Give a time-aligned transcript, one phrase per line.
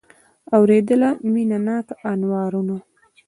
[0.57, 2.77] اورېدله مینه ناکه انوارونه